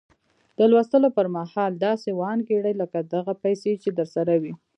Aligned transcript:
د 0.57 0.59
لوستو 0.71 1.07
پر 1.17 1.27
مهال 1.35 1.71
داسې 1.87 2.09
وانګيرئ 2.19 2.73
لکه 2.81 2.99
دغه 3.13 3.33
پيسې 3.43 3.71
چې 3.81 3.89
درسره 3.99 4.33
وي. 4.41 4.53